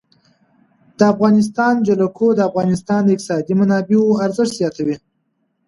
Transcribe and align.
د 0.97 0.99
افغانستان 1.13 1.73
جلکو 1.87 2.27
د 2.35 2.39
افغانستان 2.49 3.01
د 3.03 3.09
اقتصادي 3.15 3.53
منابعو 3.61 4.19
ارزښت 4.25 4.53
زیاتوي. 4.59 4.95